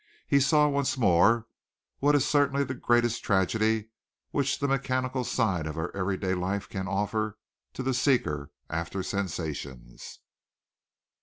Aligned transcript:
He 0.25 0.39
saw 0.39 0.67
once 0.67 0.97
more 0.97 1.45
what 1.99 2.15
is 2.15 2.27
certainly 2.27 2.63
the 2.63 2.73
greatest 2.73 3.23
tragedy 3.23 3.89
which 4.31 4.57
the 4.57 4.67
mechanical 4.67 5.23
side 5.23 5.67
of 5.67 5.77
our 5.77 5.95
every 5.95 6.17
day 6.17 6.33
life 6.33 6.67
can 6.67 6.87
offer 6.87 7.37
to 7.73 7.83
the 7.83 7.93
seeker 7.93 8.51
after 8.67 9.03
sensations. 9.03 10.17